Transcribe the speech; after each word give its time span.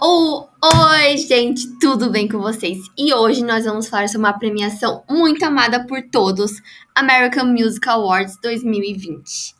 Oh, 0.00 0.46
oi, 0.62 1.16
gente, 1.18 1.78
tudo 1.78 2.10
bem 2.10 2.28
com 2.28 2.38
vocês? 2.38 2.78
E 2.96 3.12
hoje 3.12 3.44
nós 3.44 3.64
vamos 3.64 3.88
falar 3.88 4.08
sobre 4.08 4.26
uma 4.26 4.38
premiação 4.38 5.02
muito 5.10 5.44
amada 5.44 5.86
por 5.86 6.02
todos, 6.02 6.60
American 6.94 7.46
Music 7.46 7.88
Awards 7.88 8.38
2020. 8.40 9.54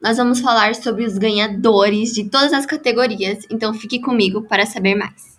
Nós 0.00 0.18
vamos 0.18 0.40
falar 0.40 0.74
sobre 0.74 1.04
os 1.04 1.16
ganhadores 1.16 2.12
de 2.12 2.28
todas 2.28 2.52
as 2.52 2.66
categorias, 2.66 3.46
então 3.50 3.72
fique 3.72 4.00
comigo 4.00 4.42
para 4.42 4.66
saber 4.66 4.94
mais. 4.94 5.38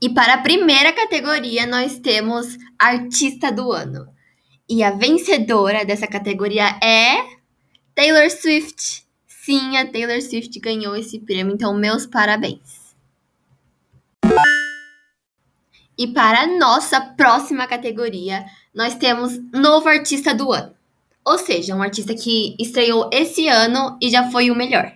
E 0.00 0.10
para 0.10 0.34
a 0.34 0.42
primeira 0.42 0.92
categoria, 0.92 1.66
nós 1.66 1.98
temos 1.98 2.58
Artista 2.78 3.50
do 3.50 3.72
Ano. 3.72 4.06
E 4.68 4.82
a 4.82 4.90
vencedora 4.90 5.84
dessa 5.84 6.06
categoria 6.06 6.78
é 6.82 7.24
Taylor 7.94 8.30
Swift. 8.30 9.07
Sim, 9.48 9.78
a 9.78 9.86
Taylor 9.86 10.20
Swift 10.20 10.60
ganhou 10.60 10.94
esse 10.94 11.18
prêmio, 11.20 11.54
então 11.54 11.72
meus 11.72 12.04
parabéns. 12.04 12.94
E 15.96 16.06
para 16.06 16.42
a 16.42 16.46
nossa 16.58 17.00
próxima 17.00 17.66
categoria, 17.66 18.44
nós 18.74 18.94
temos 18.96 19.40
Novo 19.50 19.88
Artista 19.88 20.34
do 20.34 20.52
Ano. 20.52 20.74
Ou 21.24 21.38
seja, 21.38 21.74
um 21.74 21.80
artista 21.80 22.14
que 22.14 22.56
estreou 22.60 23.08
esse 23.10 23.48
ano 23.48 23.96
e 24.02 24.10
já 24.10 24.30
foi 24.30 24.50
o 24.50 24.54
melhor. 24.54 24.92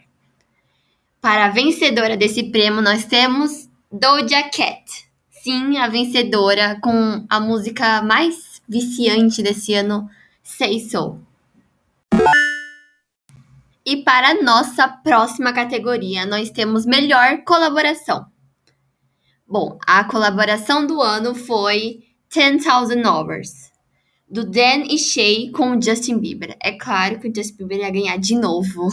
Para 1.18 1.46
a 1.46 1.50
vencedora 1.50 2.14
desse 2.14 2.42
prêmio, 2.50 2.82
nós 2.82 3.06
temos 3.06 3.70
Doja 3.90 4.42
Cat. 4.50 4.84
Sim, 5.30 5.78
a 5.78 5.88
vencedora 5.88 6.78
com 6.82 7.24
a 7.26 7.40
música 7.40 8.02
mais 8.02 8.60
viciante 8.68 9.42
desse 9.42 9.72
ano, 9.72 10.10
Say 10.42 10.78
So. 10.80 11.31
E 13.84 13.96
para 14.04 14.40
nossa 14.42 14.86
próxima 14.86 15.52
categoria, 15.52 16.24
nós 16.24 16.50
temos 16.50 16.86
melhor 16.86 17.42
colaboração. 17.44 18.24
Bom, 19.46 19.76
a 19.86 20.04
colaboração 20.04 20.86
do 20.86 21.02
ano 21.02 21.34
foi 21.34 22.04
10,000 22.32 23.04
Hours, 23.04 23.72
do 24.30 24.44
Dan 24.44 24.84
e 24.88 24.96
Shay 24.96 25.50
com 25.50 25.76
o 25.76 25.82
Justin 25.82 26.18
Bieber. 26.18 26.56
É 26.62 26.72
claro 26.72 27.18
que 27.18 27.28
o 27.28 27.34
Justin 27.34 27.56
Bieber 27.66 27.78
ia 27.80 27.90
ganhar 27.90 28.16
de 28.18 28.36
novo. 28.36 28.88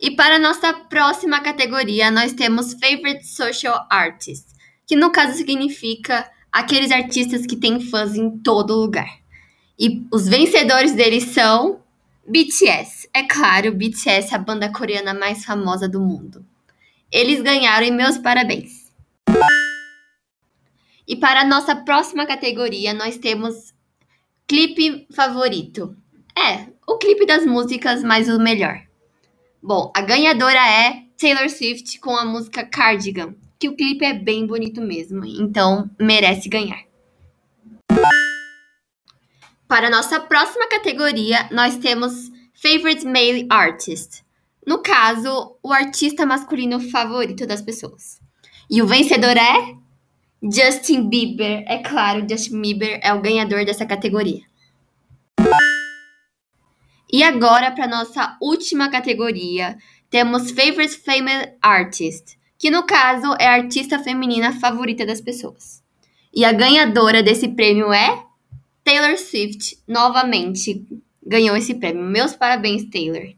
E 0.00 0.12
para 0.12 0.38
nossa 0.38 0.72
próxima 0.72 1.40
categoria, 1.40 2.10
nós 2.10 2.32
temos 2.32 2.72
Favorite 2.72 3.26
Social 3.26 3.84
Artist, 3.90 4.46
que 4.86 4.94
no 4.94 5.10
caso 5.10 5.36
significa 5.36 6.30
aqueles 6.52 6.92
artistas 6.92 7.44
que 7.44 7.56
têm 7.56 7.80
fãs 7.80 8.14
em 8.14 8.38
todo 8.38 8.80
lugar. 8.80 9.18
E 9.78 10.06
os 10.12 10.28
vencedores 10.28 10.92
deles 10.92 11.24
são 11.24 11.81
BTS. 12.26 13.08
É 13.12 13.24
claro, 13.24 13.72
BTS 13.72 14.32
é 14.32 14.36
a 14.36 14.38
banda 14.38 14.72
coreana 14.72 15.12
mais 15.12 15.44
famosa 15.44 15.88
do 15.88 16.00
mundo. 16.00 16.44
Eles 17.10 17.42
ganharam 17.42 17.86
e 17.86 17.90
meus 17.90 18.16
parabéns. 18.16 18.90
E 21.06 21.16
para 21.16 21.40
a 21.40 21.46
nossa 21.46 21.74
próxima 21.76 22.24
categoria, 22.24 22.94
nós 22.94 23.18
temos 23.18 23.74
clipe 24.46 25.06
favorito. 25.14 25.96
É, 26.36 26.68
o 26.86 26.96
clipe 26.96 27.26
das 27.26 27.44
músicas 27.44 28.02
mais 28.02 28.28
o 28.28 28.38
melhor. 28.38 28.80
Bom, 29.62 29.92
a 29.94 30.00
ganhadora 30.00 30.58
é 30.58 31.04
Taylor 31.18 31.48
Swift 31.48 32.00
com 32.00 32.16
a 32.16 32.24
música 32.24 32.64
Cardigan, 32.64 33.34
que 33.58 33.68
o 33.68 33.76
clipe 33.76 34.04
é 34.04 34.12
bem 34.12 34.46
bonito 34.46 34.80
mesmo, 34.80 35.24
então 35.24 35.90
merece 35.98 36.48
ganhar. 36.48 36.91
Para 39.72 39.88
nossa 39.88 40.20
próxima 40.20 40.68
categoria, 40.68 41.48
nós 41.50 41.78
temos 41.78 42.30
Favorite 42.52 43.06
Male 43.06 43.46
Artist. 43.48 44.22
No 44.66 44.82
caso, 44.82 45.56
o 45.62 45.72
artista 45.72 46.26
masculino 46.26 46.78
favorito 46.78 47.46
das 47.46 47.62
pessoas. 47.62 48.20
E 48.68 48.82
o 48.82 48.86
vencedor 48.86 49.34
é 49.34 49.74
Justin 50.42 51.08
Bieber. 51.08 51.64
É 51.66 51.78
claro, 51.78 52.26
Justin 52.28 52.60
Bieber 52.60 53.00
é 53.02 53.14
o 53.14 53.22
ganhador 53.22 53.64
dessa 53.64 53.86
categoria. 53.86 54.42
E 57.10 57.22
agora, 57.22 57.70
para 57.70 57.88
nossa 57.88 58.36
última 58.42 58.90
categoria, 58.90 59.78
temos 60.10 60.50
Favorite 60.50 60.98
Female 60.98 61.50
Artist, 61.62 62.38
que 62.58 62.70
no 62.70 62.82
caso 62.82 63.34
é 63.40 63.46
a 63.46 63.54
artista 63.54 63.98
feminina 63.98 64.52
favorita 64.52 65.06
das 65.06 65.22
pessoas. 65.22 65.82
E 66.30 66.44
a 66.44 66.52
ganhadora 66.52 67.22
desse 67.22 67.48
prêmio 67.48 67.90
é 67.90 68.31
Taylor 68.84 69.16
Swift 69.16 69.78
novamente 69.86 70.84
ganhou 71.24 71.56
esse 71.56 71.74
prêmio. 71.74 72.02
Meus 72.02 72.34
parabéns, 72.34 72.84
Taylor. 72.90 73.34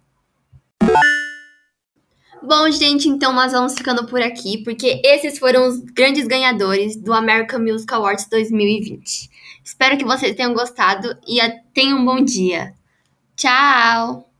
Bom, 2.43 2.71
gente, 2.71 3.09
então 3.09 3.33
nós 3.33 3.53
vamos 3.53 3.75
ficando 3.75 4.07
por 4.07 4.21
aqui, 4.21 4.63
porque 4.63 5.01
esses 5.03 5.39
foram 5.39 5.67
os 5.67 5.79
grandes 5.81 6.27
ganhadores 6.27 6.95
do 6.95 7.13
American 7.13 7.61
Music 7.61 7.93
Awards 7.95 8.29
2020. 8.29 9.31
Espero 9.65 9.97
que 9.97 10.05
vocês 10.05 10.37
tenham 10.37 10.53
gostado 10.53 11.17
e 11.27 11.41
tenham 11.73 12.01
um 12.01 12.05
bom 12.05 12.23
dia. 12.23 12.75
Tchau! 13.35 14.34